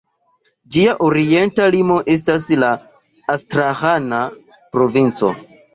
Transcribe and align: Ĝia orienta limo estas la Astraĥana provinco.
Ĝia 0.77 0.95
orienta 1.07 1.67
limo 1.77 1.99
estas 2.15 2.49
la 2.65 2.73
Astraĥana 3.37 4.27
provinco. 4.77 5.37